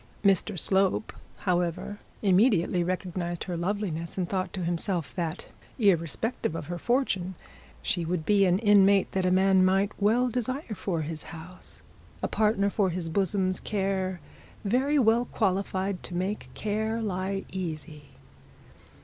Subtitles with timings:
[0.23, 6.79] Mr Slope, however, immediately recognised the loveliness, and thought to himself, that irrespective of her
[6.79, 7.35] fortune,
[7.83, 11.83] she would be an inmate that a man might well desire for his house,
[12.23, 14.19] a partner for his bosom's care
[14.65, 18.05] very well qualified to make care lie easy.